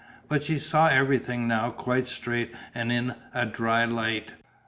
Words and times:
But 0.27 0.41
she 0.41 0.57
saw 0.57 0.87
everything 0.87 1.47
now 1.47 1.69
quite 1.69 2.07
straight 2.07 2.55
and 2.73 2.91
in 2.91 3.13
a 3.35 3.45
dry 3.45 3.85
light. 3.85 4.31